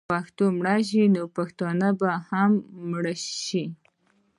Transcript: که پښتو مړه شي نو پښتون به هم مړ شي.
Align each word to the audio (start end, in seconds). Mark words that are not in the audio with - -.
که 0.05 0.09
پښتو 0.15 0.45
مړه 0.59 0.75
شي 0.89 1.03
نو 1.15 1.23
پښتون 1.37 1.79
به 1.99 2.11
هم 2.29 2.51
مړ 2.89 3.05
شي. 3.45 3.63